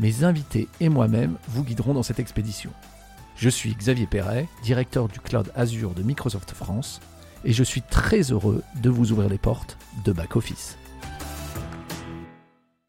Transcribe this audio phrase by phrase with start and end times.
[0.00, 2.70] mes invités et moi-même vous guiderons dans cette expédition.
[3.36, 7.00] Je suis Xavier Perret, directeur du cloud Azure de Microsoft France,
[7.44, 10.78] et je suis très heureux de vous ouvrir les portes de Back Office.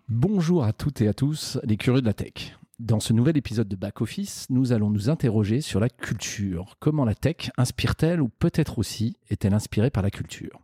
[0.08, 2.58] Bonjour à toutes et à tous, les curieux de la tech.
[2.80, 6.78] Dans ce nouvel épisode de Back Office, nous allons nous interroger sur la culture.
[6.80, 10.62] Comment la tech inspire-t-elle ou peut-être aussi est-elle inspirée par la culture?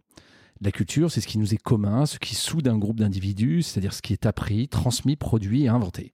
[0.61, 3.93] La culture, c'est ce qui nous est commun, ce qui soude un groupe d'individus, c'est-à-dire
[3.93, 6.13] ce qui est appris, transmis, produit et inventé.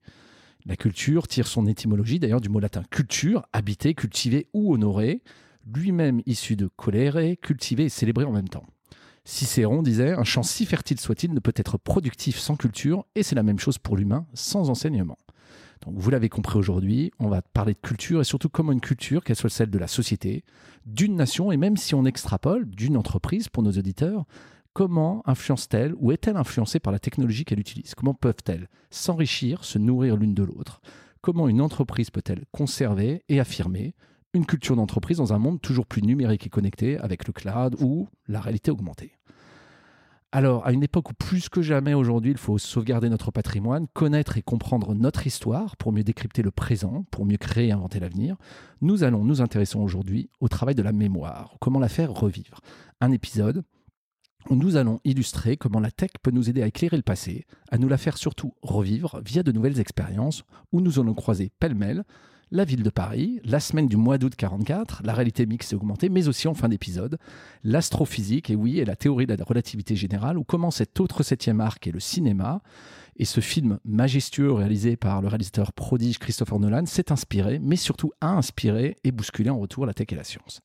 [0.65, 5.21] La culture tire son étymologie d'ailleurs du mot latin culture, habiter, cultiver ou honorer,
[5.73, 8.65] lui-même issu de colere, cultiver et célébrer en même temps.
[9.25, 13.35] Cicéron disait Un champ si fertile soit-il ne peut être productif sans culture, et c'est
[13.35, 15.17] la même chose pour l'humain sans enseignement.
[15.85, 19.23] Donc vous l'avez compris aujourd'hui, on va parler de culture et surtout comment une culture,
[19.23, 20.45] qu'elle soit celle de la société,
[20.85, 24.25] d'une nation et même si on extrapole d'une entreprise pour nos auditeurs,
[24.73, 27.95] comment influence-t-elle ou est-elle influencée par la technologie qu'elle utilise?
[27.95, 30.81] Comment peuvent-elles s'enrichir, se nourrir l'une de l'autre?
[31.21, 33.95] Comment une entreprise peut-elle conserver et affirmer
[34.33, 38.07] une culture d'entreprise dans un monde toujours plus numérique et connecté avec le cloud ou
[38.27, 39.17] la réalité augmentée?
[40.35, 44.35] Alors, à une époque où plus que jamais aujourd'hui, il faut sauvegarder notre patrimoine, connaître
[44.35, 48.35] et comprendre notre histoire pour mieux décrypter le présent, pour mieux créer et inventer l'avenir,
[48.81, 52.61] nous allons nous intéresser aujourd'hui au travail de la mémoire, comment la faire revivre?
[52.99, 53.63] Un épisode
[54.49, 57.87] nous allons illustrer comment la tech peut nous aider à éclairer le passé, à nous
[57.87, 62.03] la faire surtout revivre via de nouvelles expériences où nous allons croiser pêle-mêle
[62.53, 66.09] la ville de Paris, la semaine du mois d'août 44, la réalité mixte et augmentée,
[66.09, 67.17] mais aussi en fin d'épisode,
[67.63, 71.61] l'astrophysique, et oui, et la théorie de la relativité générale, ou comment cet autre septième
[71.61, 72.61] arc est le cinéma,
[73.15, 78.11] et ce film majestueux réalisé par le réalisateur prodige Christopher Nolan s'est inspiré, mais surtout
[78.21, 80.61] a inspiré et bousculé en retour la tech et la science.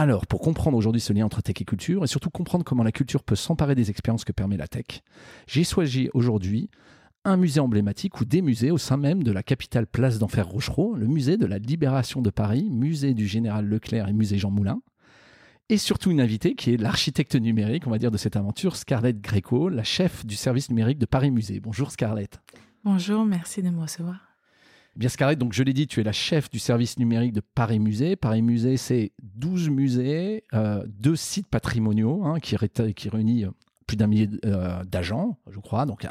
[0.00, 2.92] Alors, pour comprendre aujourd'hui ce lien entre tech et culture, et surtout comprendre comment la
[2.92, 5.02] culture peut s'emparer des expériences que permet la tech,
[5.48, 6.70] j'ai choisi aujourd'hui
[7.24, 10.94] un musée emblématique ou des musées au sein même de la capitale place d'Enfer Rochereau,
[10.94, 14.82] le musée de la Libération de Paris, musée du Général Leclerc et musée Jean Moulin.
[15.68, 19.20] Et surtout une invitée qui est l'architecte numérique, on va dire, de cette aventure, Scarlett
[19.20, 21.58] Greco, la chef du service numérique de Paris Musée.
[21.58, 22.40] Bonjour Scarlett.
[22.84, 24.27] Bonjour, merci de me recevoir.
[24.98, 27.78] Bien Scarlett, donc je l'ai dit, tu es la chef du service numérique de Paris
[27.78, 28.16] Musée.
[28.16, 32.56] Paris Musée, c'est 12 musées, euh, deux sites patrimoniaux hein, qui,
[32.96, 33.46] qui réunissent
[33.86, 35.86] plus d'un millier euh, d'agents, je crois.
[35.86, 36.04] Donc,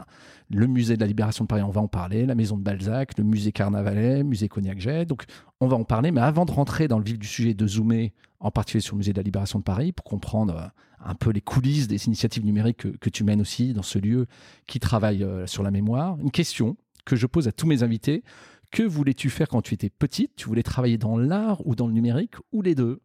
[0.50, 3.18] le musée de la Libération de Paris, on va en parler, la maison de Balzac,
[3.18, 5.06] le musée Carnavalet, musée Cognac-Jet.
[5.06, 5.26] Donc,
[5.60, 6.12] on va en parler.
[6.12, 9.00] Mais avant de rentrer dans le vif du sujet, de zoomer en particulier sur le
[9.00, 10.68] musée de la Libération de Paris pour comprendre euh,
[11.04, 14.28] un peu les coulisses des initiatives numériques que, tu mènes aussi dans ce lieu
[14.66, 18.24] qui travaille euh, sur la mémoire, une question que je pose à tous mes invités.
[18.72, 20.36] Que voulais-tu faire quand tu étais petite?
[20.36, 23.02] Tu voulais travailler dans l'art ou dans le numérique ou les deux?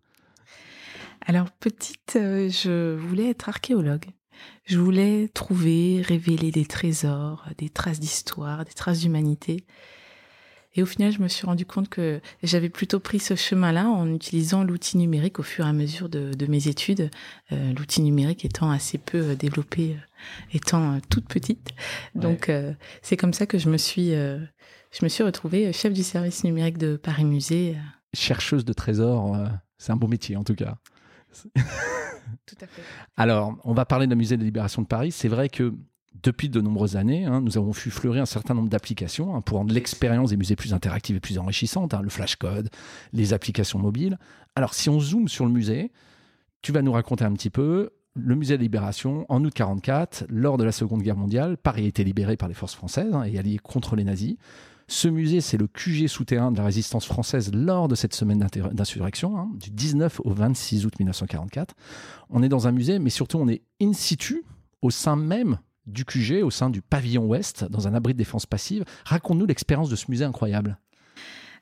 [1.24, 4.06] Alors petite, je voulais être archéologue.
[4.64, 9.64] Je voulais trouver, révéler des trésors, des traces d'histoire, des traces d'humanité.
[10.74, 14.12] Et au final, je me suis rendu compte que j'avais plutôt pris ce chemin-là en
[14.12, 17.10] utilisant l'outil numérique au fur et à mesure de, mes études,
[17.52, 21.72] euh, l'outil numérique étant assez peu euh, développé, euh, étant toute petite.
[22.14, 22.50] Donc,
[23.02, 24.12] c'est comme ça que je me suis,
[24.92, 27.76] je me suis retrouvée chef du service numérique de Paris Musée.
[28.14, 29.36] Chercheuse de trésors,
[29.78, 30.76] c'est un beau métier en tout cas.
[32.46, 32.82] Tout à fait.
[33.16, 35.12] Alors, on va parler de la Musée de la Libération de Paris.
[35.12, 35.74] C'est vrai que
[36.22, 39.58] depuis de nombreuses années, hein, nous avons vu fleurir un certain nombre d'applications hein, pour
[39.58, 42.68] rendre l'expérience des musées plus interactive et plus enrichissante, hein, le flashcode,
[43.12, 44.18] les applications mobiles.
[44.54, 45.90] Alors, si on zoome sur le musée,
[46.60, 50.26] tu vas nous raconter un petit peu le musée de la Libération, en août 44,
[50.28, 53.38] lors de la Seconde Guerre mondiale, Paris a été libéré par les forces françaises et
[53.38, 54.36] allié contre les nazis.
[54.88, 59.38] Ce musée, c'est le QG souterrain de la résistance française lors de cette semaine d'insurrection,
[59.38, 61.74] hein, du 19 au 26 août 1944.
[62.30, 64.44] On est dans un musée, mais surtout on est in situ,
[64.82, 68.46] au sein même du QG, au sein du pavillon ouest, dans un abri de défense
[68.46, 68.84] passive.
[69.04, 70.78] Raconte-nous l'expérience de ce musée incroyable.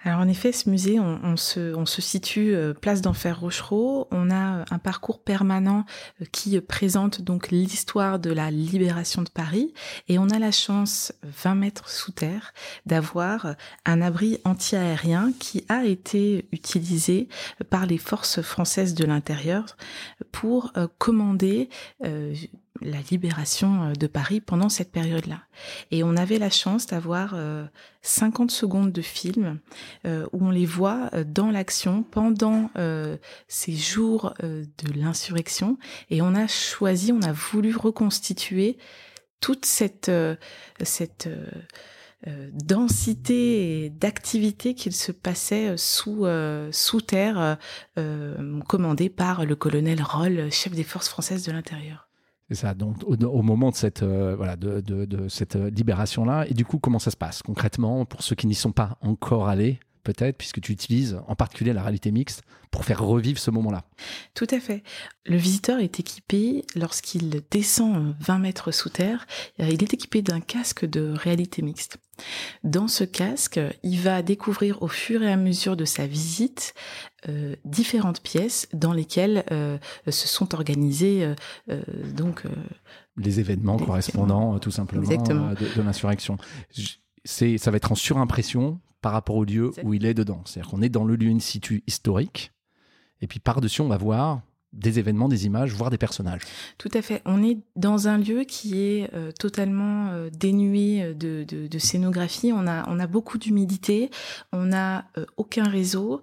[0.02, 4.08] Alors en effet, ce musée, on, se, situe euh, place d'Enfer Rochereau.
[4.10, 5.84] On a un parcours permanent
[6.20, 9.74] euh, qui présente donc l'histoire de la libération de Paris,
[10.08, 12.54] et on a la chance, 20 mètres sous terre,
[12.86, 13.54] d'avoir
[13.84, 17.28] un abri anti-aérien qui a été utilisé
[17.68, 19.76] par les forces françaises de l'intérieur
[20.32, 21.68] pour euh, commander
[22.80, 25.42] la libération de Paris pendant cette période-là.
[25.90, 27.36] Et on avait la chance d'avoir
[28.02, 29.60] 50 secondes de film
[30.04, 32.70] où on les voit dans l'action pendant
[33.48, 35.78] ces jours de l'insurrection.
[36.10, 38.78] Et on a choisi, on a voulu reconstituer
[39.40, 40.10] toute cette,
[40.82, 41.28] cette
[42.26, 47.56] euh, densité d'activité qu'il se passait sous euh, sous terre,
[47.96, 52.09] euh, commandée par le colonel Roll, chef des forces françaises de l'intérieur.
[52.52, 52.74] Ça.
[52.74, 57.42] Donc, au, moment de cette, de cette libération-là, et du coup, comment ça se passe
[57.42, 61.72] concrètement pour ceux qui n'y sont pas encore allés peut-être, puisque tu utilises en particulier
[61.72, 63.84] la réalité mixte pour faire revivre ce moment-là?
[64.34, 64.82] Tout à fait.
[65.26, 69.26] Le visiteur est équipé, lorsqu'il descend 20 mètres sous terre,
[69.58, 71.98] il est équipé d'un casque de réalité mixte.
[72.64, 76.74] Dans ce casque, il va découvrir au fur et à mesure de sa visite
[77.28, 79.78] euh, différentes pièces dans lesquelles euh,
[80.08, 81.34] se sont organisés
[81.68, 81.82] euh,
[82.14, 82.44] donc
[83.16, 86.38] les événements correspondant tout simplement de, de l'insurrection.
[87.24, 90.42] C'est, ça va être en surimpression par rapport au lieu où il est dedans.
[90.44, 92.52] C'est-à-dire qu'on est dans le lieu in situ historique,
[93.20, 94.40] et puis par-dessus, on va voir
[94.72, 96.42] des événements, des images, voire des personnages.
[96.78, 97.22] Tout à fait.
[97.24, 102.52] On est dans un lieu qui est euh, totalement euh, dénué euh, de, de, scénographie.
[102.54, 104.10] On a, on a beaucoup d'humidité,
[104.52, 105.06] on n'a
[105.36, 106.20] aucun réseau,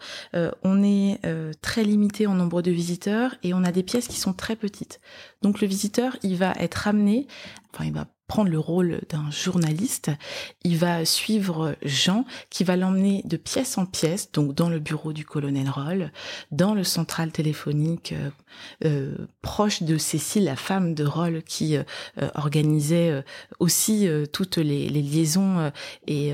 [0.63, 1.19] on est
[1.61, 4.99] très limité en nombre de visiteurs et on a des pièces qui sont très petites.
[5.41, 7.27] Donc le visiteur, il va être amené,
[7.73, 10.11] enfin il va prendre le rôle d'un journaliste.
[10.63, 15.13] Il va suivre Jean qui va l'emmener de pièce en pièce, donc dans le bureau
[15.13, 16.11] du colonel Roll,
[16.51, 18.29] dans le central téléphonique euh,
[18.85, 21.83] euh proche de Cécile, la femme de Roll qui euh,
[22.35, 23.23] organisait
[23.59, 25.71] aussi toutes les, les liaisons
[26.05, 26.33] et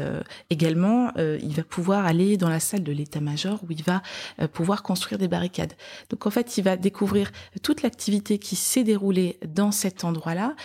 [0.50, 4.02] également il va pouvoir aller dans la salle de l'état-major où il va
[4.48, 5.74] pouvoir construire des barricades.
[6.10, 7.32] Donc en fait, il va découvrir
[7.62, 10.56] toute l'activité qui s'est déroulée dans cet endroit-là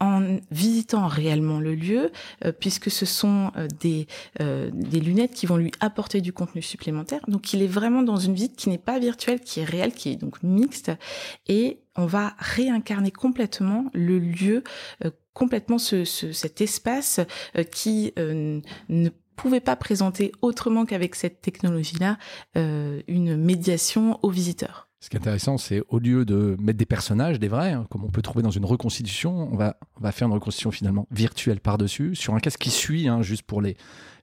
[0.00, 2.12] en visitant réellement le lieu,
[2.44, 4.06] euh, puisque ce sont euh, des,
[4.40, 7.20] euh, des lunettes qui vont lui apporter du contenu supplémentaire.
[7.26, 10.10] Donc il est vraiment dans une visite qui n'est pas virtuelle, qui est réelle, qui
[10.10, 10.92] est donc mixte,
[11.48, 14.62] et on va réincarner complètement le lieu,
[15.34, 17.20] complètement ce, cet espace
[17.70, 22.16] qui ne pouvait pas présenter autrement qu'avec cette technologie-là
[22.54, 24.91] une médiation aux visiteurs.
[25.02, 28.04] Ce qui est intéressant, c'est au lieu de mettre des personnages, des vrais, hein, comme
[28.04, 31.58] on peut trouver dans une reconstitution, on va, on va faire une reconstitution finalement virtuelle
[31.58, 33.76] par-dessus, sur un casque qui suit, hein, juste pour les,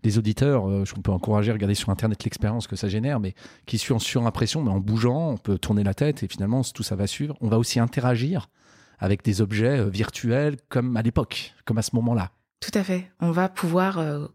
[0.05, 3.35] les auditeurs, euh, on peut encourager à regarder sur Internet l'expérience que ça génère, mais
[3.65, 6.83] qui suit en surimpression, mais en bougeant, on peut tourner la tête et finalement tout
[6.83, 7.35] ça va suivre.
[7.41, 8.49] On va aussi interagir
[8.99, 12.31] avec des objets euh, virtuels comme à l'époque, comme à ce moment-là.
[12.61, 13.11] Tout à fait.
[13.19, 14.27] On va pouvoir euh,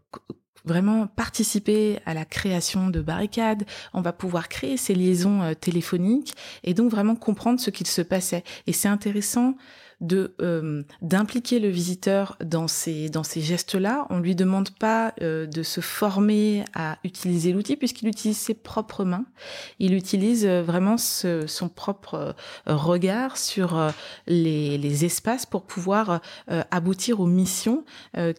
[0.65, 3.63] vraiment participer à la création de barricades,
[3.93, 8.01] on va pouvoir créer ces liaisons euh, téléphoniques et donc vraiment comprendre ce qu'il se
[8.01, 8.43] passait.
[8.67, 9.55] Et c'est intéressant
[10.05, 14.07] de euh, d'impliquer le visiteur dans ces dans ces gestes-là.
[14.09, 19.03] On lui demande pas euh, de se former à utiliser l'outil puisqu'il utilise ses propres
[19.03, 19.25] mains.
[19.79, 22.35] Il utilise euh, vraiment ce, son propre
[22.65, 23.91] regard sur
[24.27, 26.21] les, les espaces pour pouvoir
[26.71, 27.83] aboutir aux missions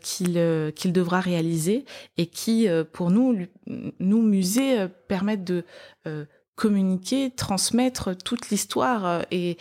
[0.01, 1.85] qu'il qu'il devra réaliser
[2.17, 3.37] et qui pour nous
[3.67, 5.65] nous musées permettent de
[6.57, 9.59] communiquer, transmettre toute l'histoire euh, et,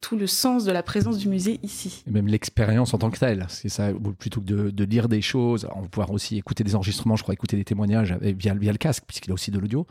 [0.00, 2.04] tout le sens de la présence du musée ici.
[2.06, 3.88] Et même l'expérience en tant que telle, c'est ça,
[4.18, 7.34] plutôt que de, lire des choses, on va pouvoir aussi écouter des enregistrements, je crois
[7.34, 9.86] écouter des témoignages via, via le casque, puisqu'il a aussi de l'audio,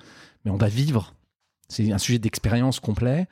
[0.45, 1.15] mais on va vivre.
[1.67, 3.27] C'est un sujet d'expérience complet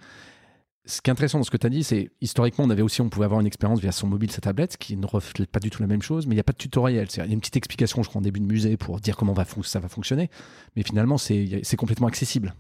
[0.86, 3.02] ce qui est intéressant dans ce que tu as dit, c'est historiquement, on avait aussi,
[3.02, 5.70] on pouvait avoir une expérience via son mobile, sa tablette, qui ne reflète pas du
[5.70, 7.08] tout la même chose, mais il n'y a pas de tutoriel.
[7.14, 9.36] Il y a une petite explication, je crois, en début de musée pour dire comment
[9.64, 10.30] ça va fonctionner,
[10.76, 12.56] mais finalement, c'est complètement accessible.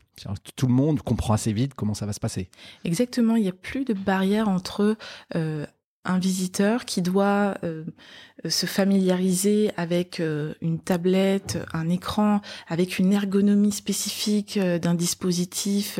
[0.55, 2.49] Tout le monde comprend assez vite comment ça va se passer.
[2.83, 4.97] Exactement, il n'y a plus de barrière entre
[5.35, 5.65] euh,
[6.03, 7.83] un visiteur qui doit euh,
[8.49, 15.99] se familiariser avec euh, une tablette, un écran, avec une ergonomie spécifique euh, d'un dispositif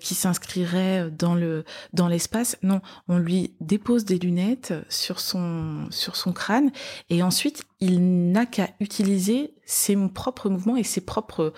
[0.00, 2.56] qui s'inscrirait dans le dans l'espace.
[2.62, 6.70] Non, on lui dépose des lunettes sur son sur son crâne
[7.08, 11.52] et ensuite il n'a qu'à utiliser ses propres mouvements et ses propres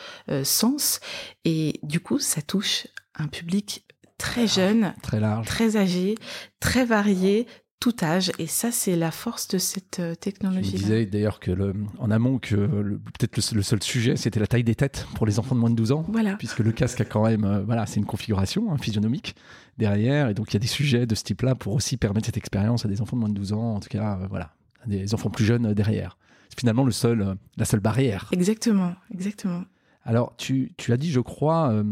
[0.44, 1.00] sens
[1.44, 3.84] et du coup ça touche un public
[4.22, 6.14] très jeune, très large, très âgé,
[6.60, 7.46] très varié,
[7.80, 8.30] tout âge.
[8.38, 10.70] Et ça, c'est la force de cette euh, technologie.
[10.70, 14.62] Je disais d'ailleurs que le, en amont que peut-être le, seul sujet, c'était la taille
[14.62, 16.04] des têtes pour les enfants de moins de 12 ans.
[16.08, 16.36] Voilà.
[16.36, 19.34] Puisque le casque a quand même, euh, voilà, c'est une configuration hein, physionomique
[19.76, 20.28] derrière.
[20.28, 22.84] Et donc, il y a des sujets de ce type-là pour aussi permettre cette expérience
[22.84, 23.74] à des enfants de moins de 12 ans.
[23.74, 24.54] En tout cas, euh, voilà,
[24.86, 26.16] des enfants plus jeunes derrière.
[26.48, 28.28] C'est finalement le seul, la seule barrière.
[28.30, 29.64] Exactement, exactement.
[30.04, 31.82] Alors, tu, tu as dit, je crois,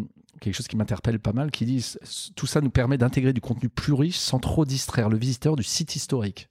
[0.40, 1.94] quelque chose qui m'interpelle pas mal, qui dit
[2.34, 5.62] tout ça nous permet d'intégrer du contenu plus riche sans trop distraire le visiteur du
[5.62, 6.48] site historique.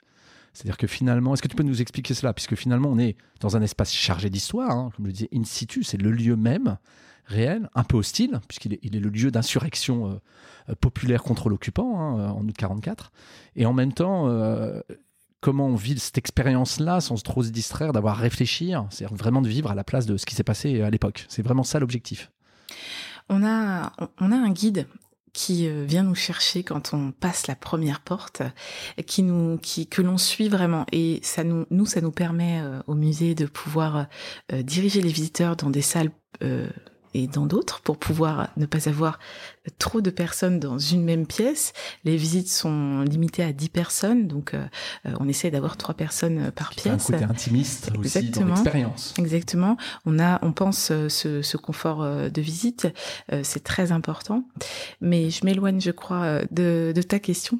[0.53, 2.34] C'est-à-dire que finalement, est-ce que tu peux nous expliquer cela?
[2.34, 5.84] Puisque finalement, on est dans un espace chargé d'histoire, hein, comme je disais, in situ,
[5.84, 6.77] c'est le lieu même
[7.25, 10.19] réel, un peu hostile, puisqu'il est, il est le lieu d'insurrection
[10.69, 13.12] euh, populaire contre l'occupant hein, en août 44.
[13.55, 14.81] Et en même temps, euh,
[15.39, 19.50] comment on vit cette expérience-là sans trop se distraire, d'avoir à réfléchir, c'est vraiment de
[19.50, 21.25] vivre à la place de ce qui s'est passé à l'époque.
[21.29, 22.31] C'est vraiment ça l'objectif.
[23.29, 24.88] On a, on a un guide
[25.33, 28.41] qui euh, vient nous chercher quand on passe la première porte,
[29.05, 30.86] qui nous, qui, que l'on suit vraiment.
[30.91, 34.07] Et ça nous, nous, ça nous permet euh, au musée de pouvoir
[34.51, 36.12] euh, diriger les visiteurs dans des salles
[37.13, 39.20] et dans d'autres pour pouvoir ne pas avoir
[39.78, 41.74] trop de personnes dans une même pièce.
[42.04, 44.66] Les visites sont limitées à 10 personnes, donc euh,
[45.20, 47.10] on essaie d'avoir trois personnes par pièce.
[47.10, 49.13] Un côté intimiste aussi dans l'expérience.
[49.18, 49.78] Exactement.
[50.06, 52.88] On a, on pense euh, ce, ce confort euh, de visite,
[53.44, 54.44] c'est très important.
[55.01, 57.60] Mais je m'éloigne, je crois, de, de ta question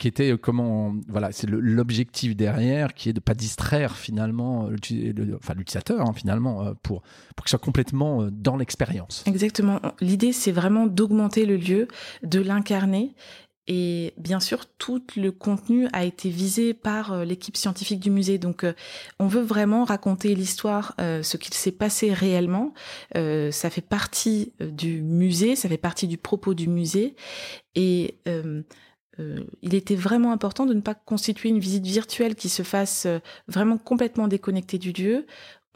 [0.00, 4.70] qui était euh, comment voilà c'est l'objectif derrière qui est de pas distraire finalement euh,
[4.70, 7.02] l'utilisateur hein, finalement euh, pour
[7.36, 9.22] pour qu'il soit complètement dans l'expérience.
[9.26, 9.80] Exactement.
[10.00, 11.86] L'idée c'est vraiment d'augmenter le lieu,
[12.24, 13.14] de l'incarner
[13.66, 18.36] et bien sûr, tout le contenu a été visé par l'équipe scientifique du musée.
[18.36, 18.66] Donc,
[19.20, 22.72] on veut vraiment raconter l'histoire, ce qu'il s'est passé réellement.
[23.14, 27.14] ça fait partie du musée, ça fait partie du propos du musée.
[27.76, 28.16] Et
[29.20, 33.06] euh, il était vraiment important de ne pas constituer une visite virtuelle qui se fasse
[33.06, 35.26] euh, vraiment complètement déconnectée du lieu.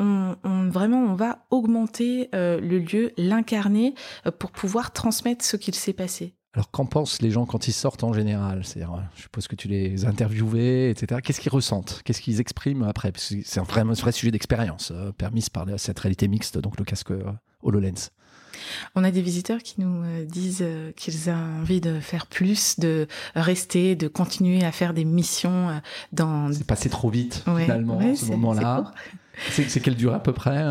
[0.01, 0.35] On,
[0.71, 3.95] vraiment, on va augmenter euh, le lieu, l'incarner
[4.41, 6.35] pour pouvoir transmettre ce qu'il s'est passé.
[6.53, 8.63] Alors, qu'en pensent les gens quand ils sortent en général?
[8.65, 11.21] Je suppose que tu les interviewés, etc.
[11.23, 12.03] Qu'est-ce qu'ils ressentent?
[12.05, 13.13] Qu'est-ce qu'ils expriment après?
[13.17, 17.13] C'est un vrai, un vrai sujet d'expérience, permise par cette réalité mixte, donc le casque
[17.63, 18.11] HoloLens.
[18.95, 22.79] On a des visiteurs qui nous euh, disent euh, qu'ils ont envie de faire plus,
[22.79, 25.79] de rester, de continuer à faire des missions euh,
[26.13, 26.53] dans.
[26.53, 28.93] C'est passé trop vite finalement à ce moment-là.
[29.51, 30.65] C'est quelle durée à peu près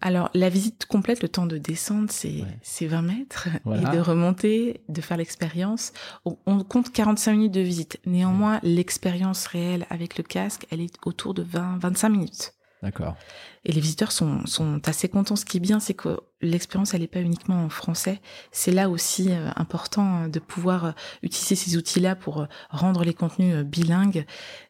[0.00, 5.00] Alors la visite complète, le temps de descendre, c'est 20 mètres et de remonter, de
[5.00, 5.92] faire l'expérience.
[6.24, 7.98] On, compte 45 minutes de visite.
[8.06, 12.55] Néanmoins, l'expérience réelle avec le casque, elle est autour de 20-25 minutes.
[12.82, 13.16] D'accord.
[13.64, 15.36] Et les visiteurs sont, sont assez contents.
[15.36, 18.20] Ce qui est bien, c'est que l'expérience, elle n'est pas uniquement en français.
[18.52, 20.92] C'est là aussi euh, important euh, de pouvoir euh,
[21.22, 24.26] utiliser ces outils-là pour rendre les contenus bilingues.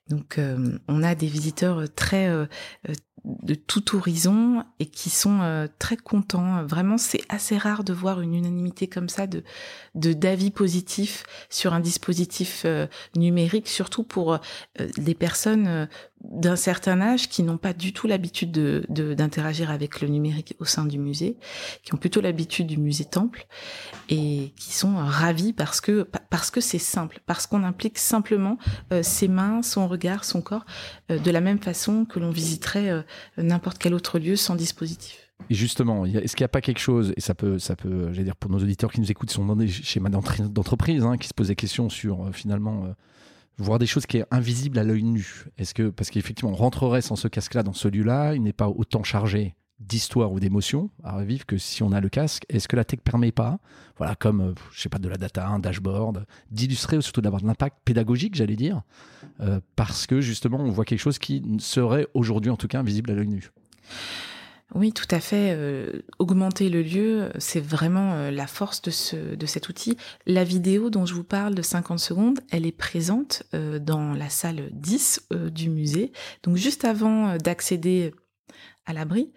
[0.08, 0.38] Donc,
[0.86, 2.30] on a des visiteurs très
[3.42, 6.64] de tout horizon et qui sont très contents.
[6.64, 9.42] Vraiment, c'est assez rare de voir une unanimité comme ça de
[9.94, 12.64] de d'avis positifs sur un dispositif
[13.16, 14.38] numérique, surtout pour
[14.96, 15.88] des personnes
[16.24, 20.64] d'un certain âge qui n'ont pas du tout l'habitude de d'interagir avec le numérique au
[20.64, 21.36] sein du musée,
[21.82, 23.46] qui ont plutôt l'habitude du musée temple
[24.08, 28.58] et qui sont ravis parce que parce que c'est simple, parce qu'on implique simplement
[28.92, 30.64] euh, ses mains, son regard, son corps
[31.10, 33.02] euh, de la même façon que l'on visiterait euh,
[33.36, 35.32] n'importe quel autre lieu sans dispositif.
[35.50, 38.24] Et justement, est-ce qu'il n'y a pas quelque chose, et ça peut, ça peut, j'allais
[38.24, 41.34] dire pour nos auditeurs qui nous écoutent, sont dans des schémas d'entreprise, hein, qui se
[41.34, 42.94] posent des questions sur finalement
[43.58, 45.46] voir des choses qui est invisible à l'œil nu.
[45.58, 48.68] Est-ce que parce qu'effectivement on rentrerait sans ce casque-là dans ce lieu-là, il n'est pas
[48.68, 52.44] autant chargé d'histoire ou d'émotion à revivre que si on a le casque.
[52.48, 53.58] Est-ce que la tech permet pas,
[53.98, 57.42] voilà, comme euh, je sais pas de la data, un dashboard, d'illustrer ou surtout d'avoir
[57.42, 58.82] de l'impact pédagogique, j'allais dire,
[59.40, 63.10] euh, parce que justement on voit quelque chose qui serait aujourd'hui en tout cas invisible
[63.10, 63.50] à l'œil nu.
[64.74, 65.54] Oui, tout à fait.
[65.54, 69.96] Euh, augmenter le lieu, c'est vraiment la force de, ce, de cet outil.
[70.26, 74.70] La vidéo dont je vous parle de 50 secondes, elle est présente dans la salle
[74.72, 76.10] 10 du musée.
[76.42, 78.12] Donc juste avant d'accéder
[78.86, 79.32] à l'abri.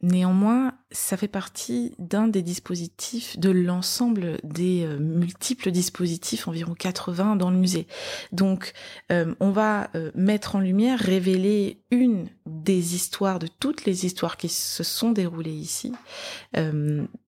[0.00, 7.36] Néanmoins, ça fait partie d'un des dispositifs, de l'ensemble des euh, multiples dispositifs, environ 80
[7.36, 7.86] dans le musée.
[8.32, 8.72] Donc,
[9.12, 14.38] euh, on va euh, mettre en lumière, révéler une des histoires, de toutes les histoires
[14.38, 15.92] qui se sont déroulées ici.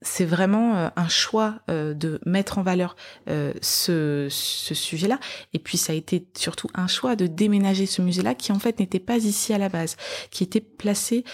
[0.02, 5.18] C'est vraiment un choix de mettre en valeur ce, sujet-là.
[5.52, 8.80] Et puis, ça a été surtout un choix de déménager ce musée-là, qui en fait
[8.80, 9.96] n'était pas ici à la base,
[10.30, 11.24] qui était placé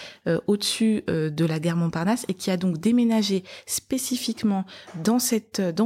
[0.46, 4.64] au-dessus de la gare Montparnasse et qui a donc déménagé spécifiquement
[5.02, 5.18] dans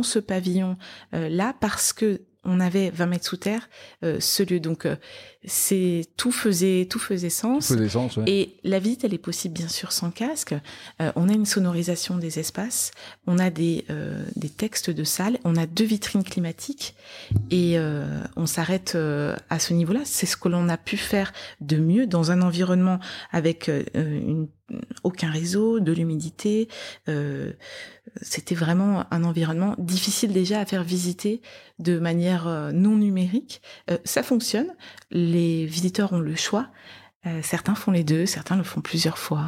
[0.02, 0.76] ce pavillon
[1.14, 3.68] euh, là parce que on avait 20 mètres sous terre
[4.02, 4.60] euh, ce lieu.
[4.60, 4.96] Donc euh,
[5.44, 9.68] c'est tout faisait tout faisait sens, faisait sens et la visite elle est possible bien
[9.68, 10.54] sûr sans casque.
[11.16, 12.90] On a une sonorisation des espaces
[13.26, 13.86] on a des
[14.36, 16.94] des textes de salle on a deux vitrines climatiques
[17.50, 17.78] et
[18.36, 18.98] on s'arrête
[19.48, 20.00] à ce niveau-là.
[20.04, 21.32] C'est ce que l'on a pu faire
[21.62, 23.00] de mieux dans un environnement
[23.32, 24.48] avec une
[25.02, 26.68] aucun réseau, de l'humidité,
[27.08, 27.52] euh,
[28.22, 31.40] c'était vraiment un environnement difficile déjà à faire visiter
[31.78, 33.62] de manière non numérique.
[34.04, 34.68] ça fonctionne,
[35.10, 36.68] les visiteurs ont le choix.
[37.42, 39.44] certains font les deux, certains le font plusieurs fois,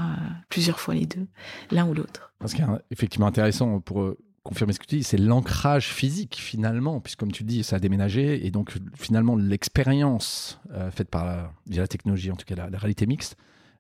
[0.49, 1.27] plusieurs fois les deux,
[1.71, 2.33] l'un ou l'autre.
[2.45, 7.01] Ce qui est effectivement intéressant pour confirmer ce que tu dis, c'est l'ancrage physique finalement,
[7.01, 11.83] puisque comme tu dis, ça a déménagé, et donc finalement l'expérience faite par la, via
[11.83, 13.37] la technologie, en tout cas la réalité mixte,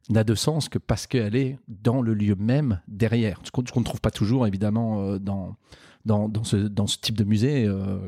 [0.09, 3.41] n'a de sens que parce qu'elle est dans le lieu même derrière.
[3.45, 5.57] Ce qu'on ne trouve pas toujours, évidemment, euh, dans,
[6.05, 7.99] dans, dans, ce, dans ce type de musée euh,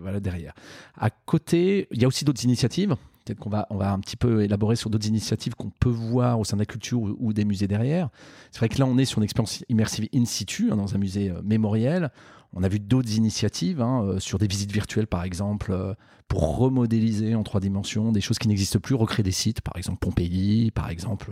[0.00, 0.54] voilà, derrière.
[0.96, 2.96] À côté, il y a aussi d'autres initiatives.
[3.24, 6.40] Peut-être qu'on va, on va un petit peu élaborer sur d'autres initiatives qu'on peut voir
[6.40, 8.08] au sein de la culture ou, des musées derrière.
[8.50, 10.98] C'est vrai que là, on est sur une expérience immersive in situ, hein, dans un
[10.98, 12.10] musée euh, mémoriel.
[12.54, 15.94] On a vu d'autres initiatives hein, euh, sur des visites virtuelles, par exemple, euh,
[16.28, 19.98] pour remodéliser en trois dimensions des choses qui n'existent plus, recréer des sites, par exemple
[20.00, 21.30] Pompéi, par exemple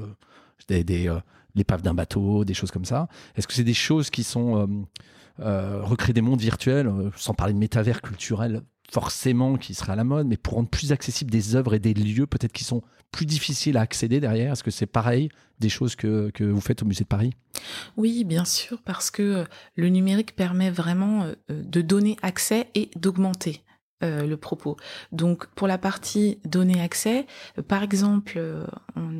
[0.70, 1.20] euh,
[1.54, 3.08] l'épave d'un bateau, des choses comme ça.
[3.34, 4.86] Est-ce que c'est des choses qui sont
[5.38, 10.26] recréer des mondes virtuels, sans parler de métavers culturels forcément qui seraient à la mode,
[10.26, 12.82] mais pour rendre plus accessibles des œuvres et des lieux peut-être qui sont
[13.12, 16.82] plus difficiles à accéder derrière Est-ce que c'est pareil des choses que, que, vous faites
[16.82, 17.34] au musée de Paris?
[17.96, 19.44] Oui, bien sûr, parce que
[19.76, 23.62] le numérique permet vraiment euh, de donner accès et d'augmenter.
[24.02, 24.78] Euh, le propos.
[25.12, 27.26] Donc pour la partie donner accès,
[27.58, 28.64] euh, par exemple, euh,
[28.96, 29.12] on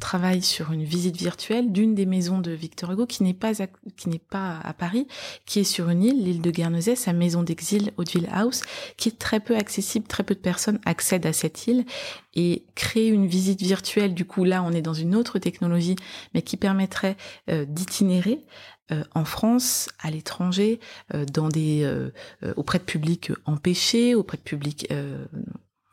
[0.00, 3.52] travaille sur une visite virtuelle d'une des maisons de Victor Hugo qui n'est pas
[3.96, 5.06] qui n'est pas à Paris,
[5.46, 8.64] qui est sur une île, l'île de Guernesey, sa maison d'exil Hauteville House,
[8.98, 11.86] qui est très peu accessible, très peu de personnes accèdent à cette île
[12.34, 14.12] et créer une visite virtuelle.
[14.12, 15.96] Du coup là, on est dans une autre technologie,
[16.34, 17.16] mais qui permettrait
[17.48, 18.44] d'itinérer
[18.90, 20.80] euh, en France, à l'étranger,
[21.14, 22.10] euh, dans des euh,
[22.56, 24.88] auprès de publics empêchés, auprès de publics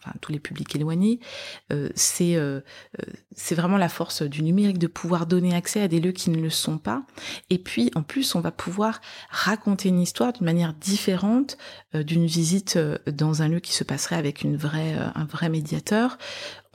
[0.08, 1.20] Enfin, tous les publics éloignés.
[1.96, 2.38] c'est
[3.36, 6.40] c'est vraiment la force du numérique de pouvoir donner accès à des lieux qui ne
[6.40, 7.08] le sont pas.
[7.50, 11.58] Et puis en plus, on va pouvoir raconter une histoire d'une manière différente
[11.96, 16.20] d'une visite dans un lieu qui se passerait avec une vraie un vrai médiateur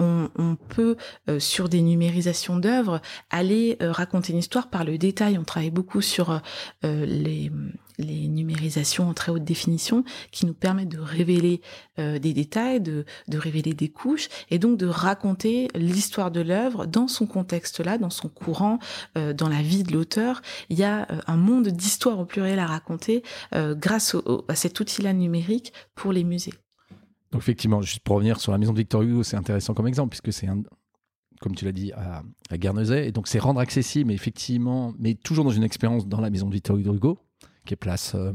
[0.00, 0.97] on, peut,
[1.28, 5.38] euh, sur des numérisations d'œuvres, aller euh, raconter une histoire par le détail.
[5.38, 6.40] On travaille beaucoup sur
[6.85, 7.51] euh, les,
[7.98, 11.61] numérisations en très haute définition qui nous permettent de révéler
[11.98, 17.27] des détails, de, révéler des couches et donc de raconter l'histoire de l'œuvre dans son
[17.27, 18.79] contexte-là, dans son courant,
[19.16, 20.40] dans la vie de l'auteur.
[20.70, 23.22] Il y a un monde d'histoire au pluriel à raconter
[23.53, 24.16] grâce
[24.48, 26.55] à cet outil-là numérique pour les musées.
[27.33, 30.11] Donc effectivement, juste pour revenir sur la maison de Victor Hugo, c'est intéressant comme exemple,
[30.11, 30.62] puisque c'est un,
[31.40, 33.09] comme tu l'as dit, à, à Guernesey.
[33.09, 36.55] Et donc c'est rendre accessible, effectivement, mais toujours dans une expérience dans la maison de
[36.55, 37.19] Victor Hugo,
[37.64, 38.14] qui est place...
[38.14, 38.33] Euh,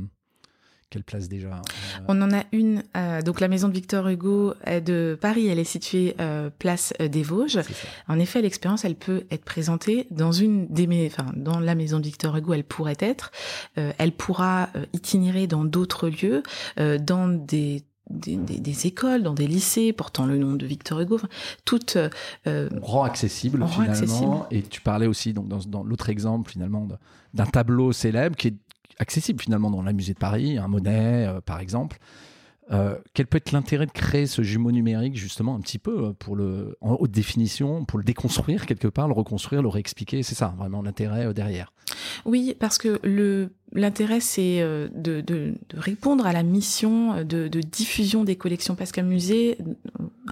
[0.91, 2.83] quelle place déjà euh, On en a une.
[2.95, 6.15] Euh, donc la maison de Victor Hugo de Paris, elle est située
[6.59, 7.59] place des Vosges.
[8.07, 12.05] En effet, l'expérience, elle peut être présentée dans une des, enfin dans la maison de
[12.05, 13.31] Victor Hugo, elle pourrait être.
[13.75, 16.43] elle pourra itinérer dans d'autres lieux,
[16.77, 21.19] dans des des, écoles, dans des lycées portant le nom de Victor Hugo,
[21.65, 24.47] tout euh, rend accessible finalement.
[24.51, 26.87] Et tu parlais aussi donc dans, l'autre exemple finalement
[27.33, 28.55] d'un tableau célèbre qui est
[28.99, 31.97] accessible finalement dans la musée de Paris, un Monet euh, par exemple.
[32.71, 36.35] Euh, quel peut être l'intérêt de créer ce jumeau numérique justement un petit peu pour
[36.35, 40.55] le en haute définition, pour le déconstruire quelque part, le reconstruire, le réexpliquer, c'est ça
[40.57, 41.71] vraiment l'intérêt derrière.
[42.25, 48.23] Oui, parce que le l'intérêt, c'est euh, de, répondre à la mission de, de, diffusion
[48.23, 49.57] des collections parce qu'un musée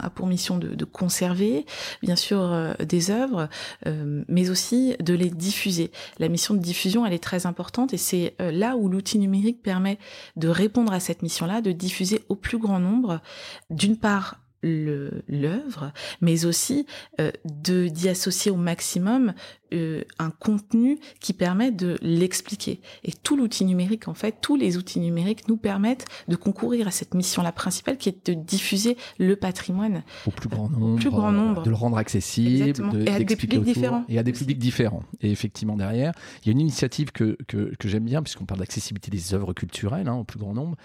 [0.02, 1.66] a pour mission de, conserver,
[2.02, 3.50] bien sûr, euh, des œuvres,
[3.86, 5.92] euh, mais aussi de les diffuser.
[6.20, 10.00] La mission de diffusion, elle est très importante et c'est là où l'outil numérique permet
[10.36, 13.22] de répondre à cette mission-là, de diffuser au plus grand nombre,
[13.70, 16.86] d'une part, l'œuvre, mais aussi
[17.20, 19.34] euh, de d'y associer au maximum
[19.74, 22.80] euh, un contenu qui permet de l'expliquer.
[23.04, 26.92] Et tout l'outil numérique, en fait, tous les outils numériques nous permettent de concourir à
[26.92, 31.32] cette mission-là principale, qui est de diffuser le patrimoine au plus grand nombre, plus grand
[31.32, 31.64] nombre.
[31.64, 34.06] de le rendre accessible, de, et à des publics différents.
[34.10, 35.04] Et à des publics différents.
[35.22, 38.60] Et effectivement, derrière, il y a une initiative que, que, que j'aime bien, puisqu'on parle
[38.60, 40.78] d'accessibilité des œuvres culturelles hein, au plus grand nombre.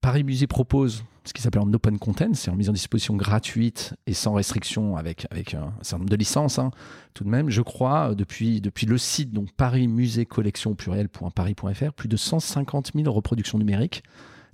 [0.00, 3.94] Paris Musée propose ce qui s'appelle un open content, c'est en mise en disposition gratuite
[4.06, 6.70] et sans restriction avec, un certain nombre de licences, hein,
[7.12, 7.50] tout de même.
[7.50, 9.86] Je crois, depuis, depuis le site, donc Paris
[11.96, 14.02] plus de 150 000 reproductions numériques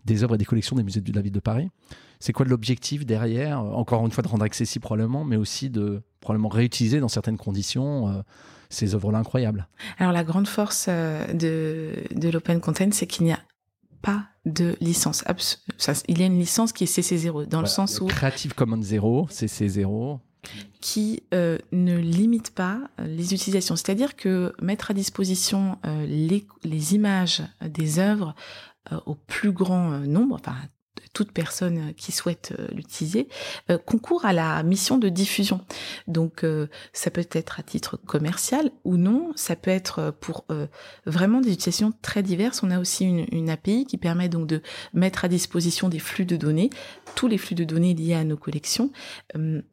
[0.04, 1.70] des œuvres et des collections des musées de la ville de Paris.
[2.18, 6.48] C'est quoi l'objectif derrière Encore une fois, de rendre accessible probablement, mais aussi de probablement
[6.48, 8.22] réutiliser dans certaines conditions euh,
[8.68, 9.68] ces œuvres-là incroyables?
[9.98, 13.38] Alors la grande force euh, de l'open content, c'est qu'il n'y a
[14.04, 15.24] pas de licence.
[16.08, 18.06] il y a une licence qui est CC0, dans le sens où...
[18.06, 20.18] Creative Commons 0, CC0,
[20.80, 23.76] qui euh, ne limite pas les utilisations.
[23.76, 28.34] C'est-à-dire que mettre à disposition les, les, images des œuvres
[29.06, 30.56] au plus grand nombre, enfin
[31.14, 33.28] toute personne qui souhaite euh, l'utiliser,
[33.70, 35.64] euh, concourt à la mission de diffusion.
[36.08, 40.44] Donc euh, ça peut être à titre commercial ou non, ça peut être pour
[41.06, 42.62] vraiment des utilisations très diverses.
[42.62, 44.60] On a aussi une, une, API qui permet donc de
[44.92, 46.70] mettre à disposition des flux de données,
[47.14, 48.90] tous les flux de données liés à nos collections.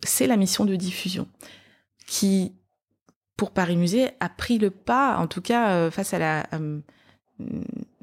[0.03, 1.27] C'est la mission de diffusion
[2.05, 2.53] qui,
[3.35, 6.47] pour Paris Musée, a pris le pas, en tout cas face à la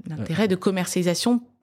[0.06, 1.57] l'intérêt de commercialisation Mm,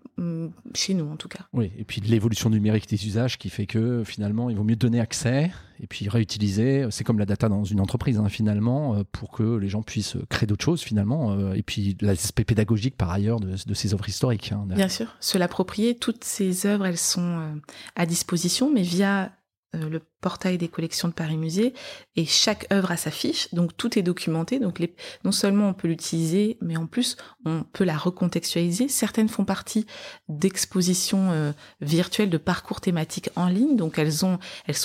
[0.73, 1.45] chez nous en tout cas.
[1.53, 4.99] Oui, et puis l'évolution numérique des usages qui fait que finalement il vaut mieux donner
[4.99, 6.87] accès et puis réutiliser.
[6.91, 10.17] C'est comme la data dans une entreprise hein, finalement, euh, pour que les gens puissent
[10.29, 11.31] créer d'autres choses finalement.
[11.31, 14.51] Euh, et puis l'aspect pédagogique par ailleurs de, ces œuvres historiques.
[14.51, 15.95] Hein, Bien sûr, se l'approprier.
[15.95, 17.53] Toutes ces œuvres, elles sont euh,
[17.95, 19.31] à disposition, mais via
[19.75, 21.73] le portail des collections de Paris Musée
[22.15, 24.59] et chaque œuvre a sa fiche, donc tout est documenté.
[24.59, 24.81] Donc
[25.23, 28.87] non seulement on peut l'utiliser, mais en plus on peut la recontextualiser.
[28.87, 29.85] Certaines font partie
[30.27, 34.39] d'expositions euh, virtuelles de parcours thématiques en ligne, donc elles sont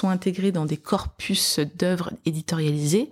[0.04, 3.10] intégrées dans des corpus d'œuvres éditorialisées.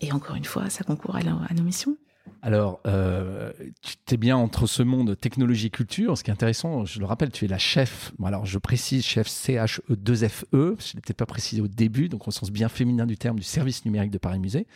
[0.00, 1.96] Et encore une fois, ça concourt à nos missions.
[2.44, 6.18] Alors, euh, tu es bien entre ce monde technologie culture.
[6.18, 8.12] Ce qui est intéressant, je le rappelle, tu es la chef.
[8.24, 10.44] alors, je précise chef CHE2FE.
[10.52, 10.76] E.
[10.78, 13.38] Je ne l'ai peut-être pas précisé au début, donc au sens bien féminin du terme,
[13.38, 14.66] du service numérique de Paris Musée.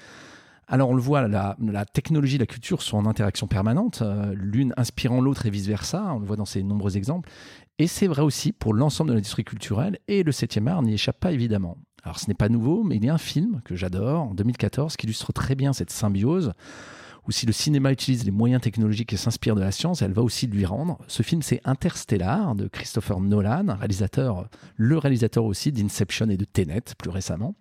[0.69, 1.57] Alors, on le voit, la,
[1.93, 6.13] technologie et la culture sont en interaction permanente, euh, l'une inspirant l'autre et vice-versa.
[6.15, 7.29] On le voit dans ces nombreux exemples.
[7.79, 11.19] Et c'est vrai aussi pour l'ensemble de l'industrie culturelle, et le 7e art n'y échappe
[11.19, 11.79] pas évidemment.
[12.05, 14.97] Alors, ce n'est pas nouveau, mais il y a un film que j'adore, en 2014,
[14.97, 16.53] qui illustre très bien cette symbiose
[17.27, 20.23] ou si le cinéma utilise les moyens technologiques et s'inspire de la science, elle va
[20.23, 20.99] aussi lui rendre.
[21.09, 26.83] Ce film, c'est Interstellar de Christopher Nolan, réalisateur, le réalisateur aussi d'Inception et de Tenet
[26.99, 27.55] plus récemment.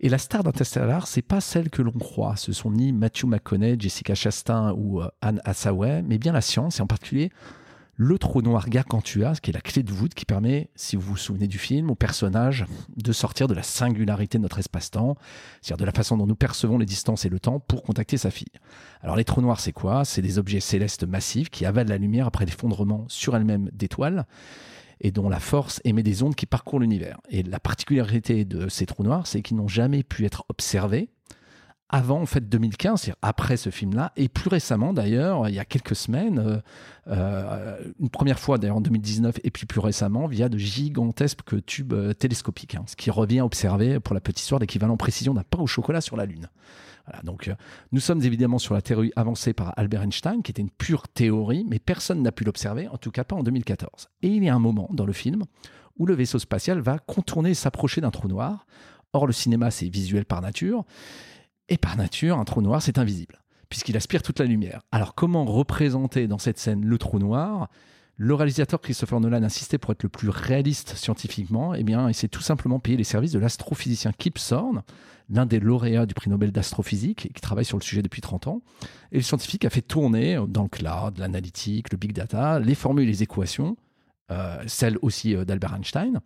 [0.00, 2.36] Et la star d'Interstellar, c'est pas celle que l'on croit.
[2.36, 6.78] Ce sont ni Matthew McConaughey, Jessica Chastain ou euh, Anne Hathaway, mais bien la science
[6.78, 7.30] et en particulier
[8.00, 11.16] le trou noir Gargantua, qui est la clé de voûte qui permet, si vous vous
[11.16, 12.64] souvenez du film, au personnage
[12.96, 15.16] de sortir de la singularité de notre espace-temps,
[15.60, 18.30] c'est-à-dire de la façon dont nous percevons les distances et le temps pour contacter sa
[18.30, 18.52] fille.
[19.02, 20.04] Alors les trous noirs, c'est quoi?
[20.04, 24.26] C'est des objets célestes massifs qui avalent la lumière après l'effondrement sur elles-mêmes d'étoiles
[25.00, 27.18] et dont la force émet des ondes qui parcourent l'univers.
[27.30, 31.10] Et la particularité de ces trous noirs, c'est qu'ils n'ont jamais pu être observés
[31.88, 35.64] avant en fait 2015, c'est-à-dire après ce film-là, et plus récemment d'ailleurs, il y a
[35.64, 36.58] quelques semaines, euh,
[37.08, 41.94] euh, une première fois d'ailleurs en 2019, et puis plus récemment via de gigantesques tubes
[41.94, 45.44] euh, télescopiques, hein, ce qui revient à observer pour la petite histoire l'équivalent précision d'un
[45.44, 46.48] pain au chocolat sur la Lune.
[47.24, 47.50] Donc
[47.90, 51.64] nous sommes évidemment sur la théorie avancée par Albert Einstein, qui était une pure théorie,
[51.66, 54.10] mais personne n'a pu l'observer, en tout cas pas en 2014.
[54.20, 55.44] Et il y a un moment dans le film
[55.98, 58.66] où le vaisseau spatial va contourner et s'approcher d'un trou noir.
[59.14, 60.84] Or, le cinéma, c'est visuel par nature.
[61.68, 64.82] Et par nature, un trou noir, c'est invisible, puisqu'il aspire toute la lumière.
[64.92, 67.68] Alors comment représenter dans cette scène le trou noir?
[68.16, 72.26] Le réalisateur Christopher Nolan insistait pour être le plus réaliste scientifiquement, eh bien, il s'est
[72.26, 74.82] tout simplement payé les services de l'astrophysicien Kip Thorne,
[75.30, 78.62] l'un des lauréats du prix Nobel d'astrophysique, qui travaille sur le sujet depuis 30 ans.
[79.12, 83.06] Et le scientifique a fait tourner dans le cloud, l'analytique, le big data, les formules
[83.06, 83.76] les équations,
[84.32, 86.20] euh, celles aussi euh, d'Albert Einstein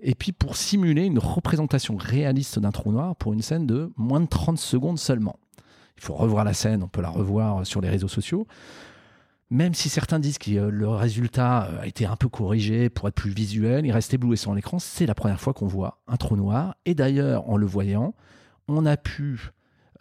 [0.00, 4.20] et puis pour simuler une représentation réaliste d'un trou noir pour une scène de moins
[4.20, 5.38] de 30 secondes seulement.
[5.96, 8.46] Il faut revoir la scène, on peut la revoir sur les réseaux sociaux.
[9.50, 13.06] Même si certains disent que euh, le résultat euh, a été un peu corrigé pour
[13.06, 16.16] être plus visuel, il reste éblouissant à l'écran, c'est la première fois qu'on voit un
[16.16, 16.74] trou noir.
[16.84, 18.14] Et d'ailleurs, en le voyant,
[18.66, 19.52] on a pu,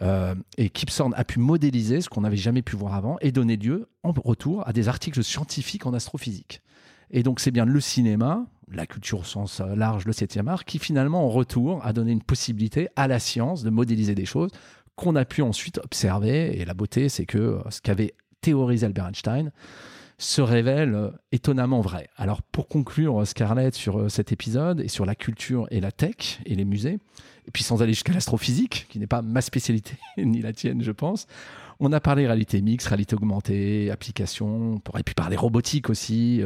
[0.02, 3.56] euh, et Kipson a pu modéliser ce qu'on n'avait jamais pu voir avant et donner
[3.56, 6.64] lieu en retour à des articles scientifiques en astrophysique.
[7.12, 10.80] Et donc c'est bien le cinéma, la culture au sens large, le 7e art, qui
[10.80, 14.52] finalement en retour a donné une possibilité à la science de modéliser des choses
[14.96, 16.60] qu'on a pu ensuite observer.
[16.60, 19.52] Et la beauté, c'est que euh, ce qu'avait théorisé Albert Einstein
[20.18, 22.10] se révèle euh, étonnamment vrai.
[22.16, 26.40] Alors pour conclure, euh, Scarlett, sur cet épisode et sur la culture et la tech
[26.46, 27.00] et les musées,
[27.48, 30.92] et puis sans aller jusqu'à l'astrophysique, qui n'est pas ma spécialité ni la tienne, je
[30.92, 31.28] pense,
[31.80, 36.42] on a parlé réalité mixte, réalité augmentée, application, on pourrait puis parler robotique aussi,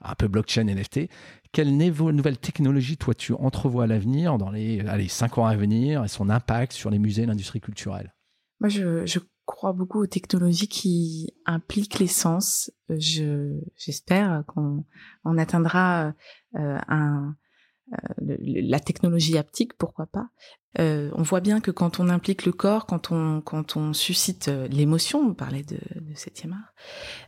[0.00, 1.08] un peu blockchain, NFT.
[1.52, 6.08] Quelle nouvelle technologie, toi, tu entrevois à l'avenir, dans les 5 ans à venir, et
[6.08, 8.14] son impact sur les musées l'industrie culturelle?
[8.60, 12.70] Moi, je, crois beaucoup aux technologies qui impliquent l'essence.
[12.88, 14.84] Je, j'espère qu'on
[15.24, 16.14] on atteindra
[16.54, 17.34] euh, un,
[17.92, 20.28] euh, la technologie haptique, pourquoi pas.
[20.78, 24.48] Euh, on voit bien que quand on implique le corps, quand on quand on suscite
[24.48, 26.74] euh, l'émotion, on parlait de, de septième art,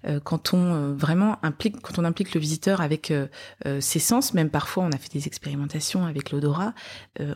[0.06, 3.12] euh, quand on vraiment implique quand on implique le visiteur avec
[3.80, 6.74] ses sens, même parfois on a fait des expérimentations avec l'odorat,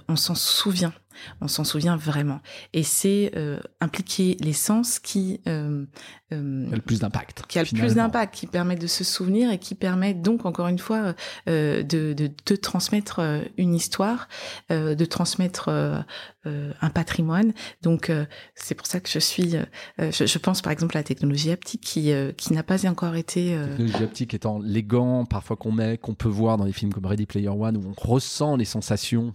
[0.08, 0.92] on s'en souvient
[1.40, 2.40] on s'en souvient vraiment.
[2.72, 3.32] Et c'est
[3.80, 5.84] impliquer les sens qui euh,
[6.30, 7.42] a le plus d'impact.
[7.48, 10.68] Qui a le plus d'impact, qui permet de se souvenir et qui permet donc encore
[10.68, 11.14] une fois
[11.46, 13.20] de, de, transmettre
[13.56, 14.28] une histoire,
[14.70, 15.97] de transmettre
[16.44, 17.52] un patrimoine.
[17.82, 18.10] Donc
[18.54, 19.54] c'est pour ça que je suis,
[19.98, 23.56] je, pense par exemple à la technologie haptique qui qui n'a pas encore été.
[23.56, 26.92] La technologie haptique étant les gants parfois qu'on met, qu'on peut voir dans des films
[26.92, 29.34] comme Ready Player One où on ressent les sensations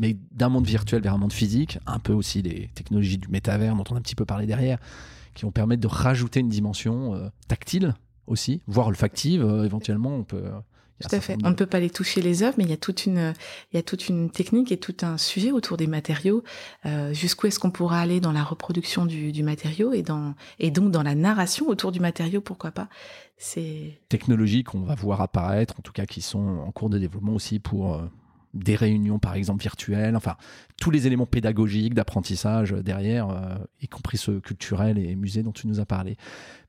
[0.00, 3.76] mais d'un monde virtuel vers un monde physique, un peu aussi les technologies du métavers
[3.76, 4.78] dont on a un petit peu parlé derrière,
[5.34, 7.94] qui vont permettre de rajouter une dimension euh, tactile
[8.26, 10.16] aussi, voire olfactive euh, éventuellement.
[10.16, 10.50] On peut.
[11.00, 11.36] Tout à fait.
[11.44, 13.34] On ne peut pas les toucher les œuvres, mais il y a toute une,
[13.72, 16.42] il y a toute une technique et tout un sujet autour des matériaux.
[16.86, 20.70] Euh, jusqu'où est-ce qu'on pourra aller dans la reproduction du, du, matériau et dans, et
[20.70, 22.88] donc dans la narration autour du matériau, pourquoi pas?
[23.38, 27.34] C'est technologies qu'on va voir apparaître, en tout cas qui sont en cours de développement
[27.34, 28.02] aussi pour
[28.54, 30.36] des réunions par exemple virtuelles, enfin
[30.80, 35.66] tous les éléments pédagogiques, d'apprentissage derrière, euh, y compris ceux culturels et musées dont tu
[35.66, 36.16] nous as parlé.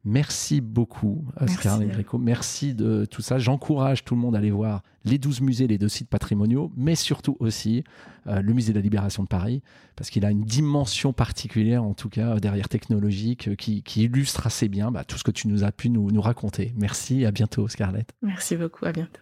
[0.03, 2.17] Merci beaucoup, Oscar Greco.
[2.17, 3.37] Merci de tout ça.
[3.37, 6.95] J'encourage tout le monde à aller voir les 12 musées, les deux sites patrimoniaux, mais
[6.95, 7.83] surtout aussi
[8.27, 9.61] euh, le musée de la Libération de Paris,
[9.95, 14.69] parce qu'il a une dimension particulière, en tout cas derrière technologique, euh, qui, illustre assez
[14.69, 16.73] bien bah, tout ce que tu nous as pu nous, nous raconter.
[16.75, 18.11] Merci, à bientôt, Scarlett.
[18.21, 19.21] Merci beaucoup, à bientôt.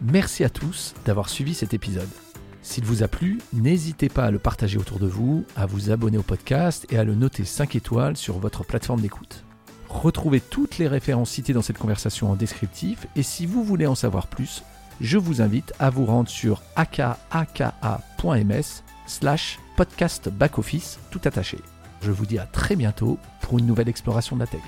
[0.00, 2.08] Merci à tous d'avoir suivi cet épisode.
[2.62, 6.18] S'il vous a plu, n'hésitez pas à le partager autour de vous, à vous abonner
[6.18, 9.44] au podcast et à le noter 5 étoiles sur votre plateforme d'écoute.
[9.88, 13.94] Retrouvez toutes les références citées dans cette conversation en descriptif et si vous voulez en
[13.94, 14.62] savoir plus,
[15.00, 17.64] je vous invite à vous rendre sur akaka.ms
[19.06, 21.58] slash podcast backoffice tout attaché.
[22.02, 24.62] Je vous dis à très bientôt pour une nouvelle exploration de la tech.